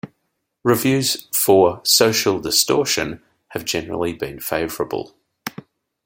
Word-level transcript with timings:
Reviews 0.63 1.27
for 1.31 1.79
"Social 1.83 2.39
Distortion" 2.39 3.21
have 3.49 3.65
generally 3.65 4.13
been 4.13 4.39
favorable. 4.39 5.15